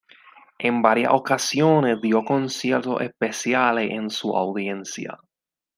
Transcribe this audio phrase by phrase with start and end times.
[0.57, 5.19] En varias ocasiones dio conciertos especiales en su audiencia.